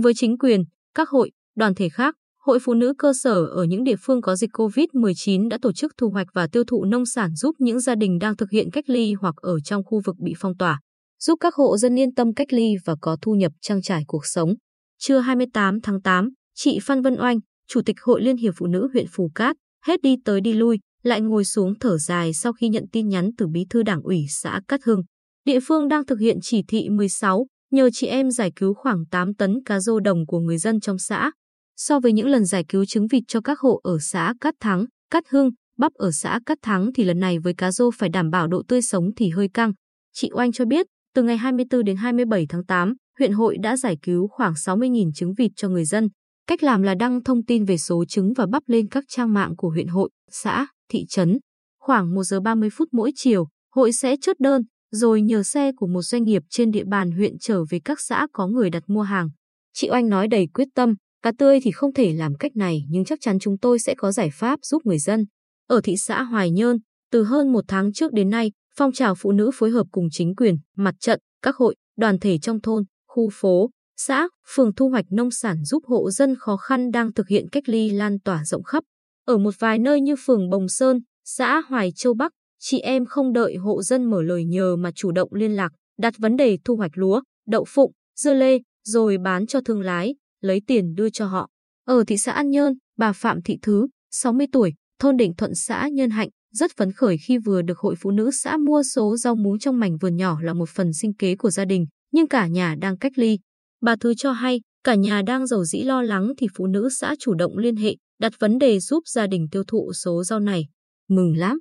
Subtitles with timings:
[0.00, 3.64] Cùng với chính quyền, các hội, đoàn thể khác, Hội Phụ nữ cơ sở ở
[3.64, 7.06] những địa phương có dịch COVID-19 đã tổ chức thu hoạch và tiêu thụ nông
[7.06, 10.16] sản giúp những gia đình đang thực hiện cách ly hoặc ở trong khu vực
[10.18, 10.80] bị phong tỏa,
[11.22, 14.26] giúp các hộ dân yên tâm cách ly và có thu nhập trang trải cuộc
[14.26, 14.54] sống.
[14.98, 18.88] Trưa 28 tháng 8, chị Phan Vân Oanh, Chủ tịch Hội Liên hiệp Phụ nữ
[18.92, 22.68] huyện Phù Cát, hết đi tới đi lui, lại ngồi xuống thở dài sau khi
[22.68, 25.00] nhận tin nhắn từ bí thư đảng ủy xã Cát Hưng.
[25.44, 29.34] Địa phương đang thực hiện chỉ thị 16, nhờ chị em giải cứu khoảng 8
[29.34, 31.30] tấn cá rô đồng của người dân trong xã.
[31.76, 34.84] So với những lần giải cứu trứng vịt cho các hộ ở xã Cát Thắng,
[35.10, 38.30] Cát Hưng, bắp ở xã Cát Thắng thì lần này với cá rô phải đảm
[38.30, 39.72] bảo độ tươi sống thì hơi căng.
[40.12, 43.96] Chị Oanh cho biết, từ ngày 24 đến 27 tháng 8, huyện hội đã giải
[44.02, 46.08] cứu khoảng 60.000 trứng vịt cho người dân.
[46.46, 49.56] Cách làm là đăng thông tin về số trứng và bắp lên các trang mạng
[49.56, 51.38] của huyện hội, xã, thị trấn.
[51.80, 55.86] Khoảng 1 giờ 30 phút mỗi chiều, hội sẽ chốt đơn, rồi nhờ xe của
[55.86, 59.02] một doanh nghiệp trên địa bàn huyện trở về các xã có người đặt mua
[59.02, 59.28] hàng.
[59.72, 63.04] Chị Oanh nói đầy quyết tâm, cá tươi thì không thể làm cách này nhưng
[63.04, 65.24] chắc chắn chúng tôi sẽ có giải pháp giúp người dân.
[65.66, 66.76] Ở thị xã Hoài Nhơn,
[67.12, 70.34] từ hơn một tháng trước đến nay, phong trào phụ nữ phối hợp cùng chính
[70.34, 75.04] quyền, mặt trận, các hội, đoàn thể trong thôn, khu phố, xã, phường thu hoạch
[75.10, 78.62] nông sản giúp hộ dân khó khăn đang thực hiện cách ly lan tỏa rộng
[78.62, 78.84] khắp.
[79.26, 83.32] Ở một vài nơi như phường Bồng Sơn, xã Hoài Châu Bắc, chị em không
[83.32, 86.76] đợi hộ dân mở lời nhờ mà chủ động liên lạc, đặt vấn đề thu
[86.76, 91.26] hoạch lúa, đậu phụng, dưa lê, rồi bán cho thương lái, lấy tiền đưa cho
[91.26, 91.48] họ.
[91.86, 95.88] Ở thị xã An Nhơn, bà Phạm Thị Thứ, 60 tuổi, thôn Định Thuận xã
[95.88, 99.34] Nhân Hạnh, rất phấn khởi khi vừa được hội phụ nữ xã mua số rau
[99.34, 102.46] muống trong mảnh vườn nhỏ là một phần sinh kế của gia đình, nhưng cả
[102.46, 103.38] nhà đang cách ly.
[103.80, 107.14] Bà Thứ cho hay, cả nhà đang giàu dĩ lo lắng thì phụ nữ xã
[107.18, 110.66] chủ động liên hệ, đặt vấn đề giúp gia đình tiêu thụ số rau này.
[111.08, 111.60] Mừng lắm!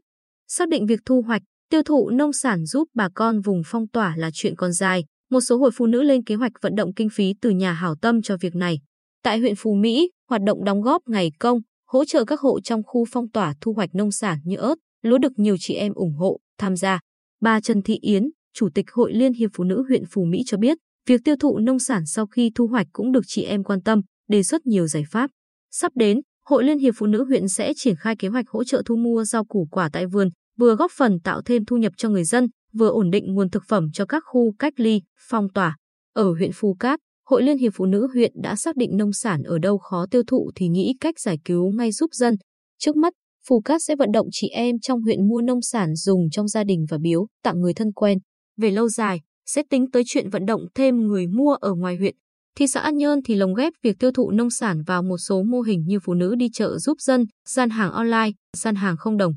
[0.52, 4.16] Xác định việc thu hoạch, tiêu thụ nông sản giúp bà con vùng phong tỏa
[4.18, 5.06] là chuyện còn dài.
[5.32, 7.96] Một số hội phụ nữ lên kế hoạch vận động kinh phí từ nhà hảo
[8.02, 8.80] tâm cho việc này.
[9.24, 12.82] Tại huyện Phú Mỹ, hoạt động đóng góp ngày công, hỗ trợ các hộ trong
[12.84, 16.14] khu phong tỏa thu hoạch nông sản như ớt, lúa được nhiều chị em ủng
[16.14, 17.00] hộ, tham gia.
[17.42, 20.58] Bà Trần Thị Yến, Chủ tịch Hội Liên hiệp Phụ nữ huyện Phú Mỹ cho
[20.58, 20.78] biết,
[21.08, 24.02] việc tiêu thụ nông sản sau khi thu hoạch cũng được chị em quan tâm,
[24.28, 25.32] đề xuất nhiều giải pháp.
[25.72, 28.82] Sắp đến, Hội Liên hiệp Phụ nữ huyện sẽ triển khai kế hoạch hỗ trợ
[28.86, 32.10] thu mua rau củ quả tại vườn, vừa góp phần tạo thêm thu nhập cho
[32.10, 35.78] người dân, vừa ổn định nguồn thực phẩm cho các khu cách ly, phong tỏa.
[36.14, 39.44] Ở huyện Phú Cát, Hội Liên hiệp Phụ nữ huyện đã xác định nông sản
[39.44, 42.36] ở đâu khó tiêu thụ thì nghĩ cách giải cứu ngay giúp dân.
[42.80, 43.14] Trước mắt,
[43.48, 46.64] Phù Cát sẽ vận động chị em trong huyện mua nông sản dùng trong gia
[46.64, 48.18] đình và biếu, tặng người thân quen.
[48.58, 52.16] Về lâu dài, sẽ tính tới chuyện vận động thêm người mua ở ngoài huyện.
[52.58, 55.44] Thị xã An Nhơn thì lồng ghép việc tiêu thụ nông sản vào một số
[55.44, 59.18] mô hình như phụ nữ đi chợ giúp dân, gian hàng online, gian hàng không
[59.18, 59.34] đồng.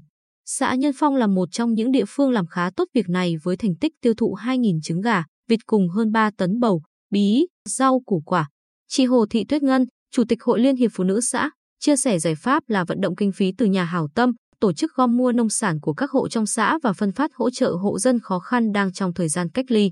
[0.58, 3.56] Xã Nhân Phong là một trong những địa phương làm khá tốt việc này với
[3.56, 8.00] thành tích tiêu thụ 2.000 trứng gà, vịt cùng hơn 3 tấn bầu, bí, rau
[8.06, 8.48] củ quả.
[8.88, 12.18] Chị Hồ Thị Tuyết Ngân, Chủ tịch Hội Liên hiệp Phụ nữ xã, chia sẻ
[12.18, 15.32] giải pháp là vận động kinh phí từ nhà hảo tâm, tổ chức gom mua
[15.32, 18.38] nông sản của các hộ trong xã và phân phát hỗ trợ hộ dân khó
[18.38, 19.90] khăn đang trong thời gian cách ly.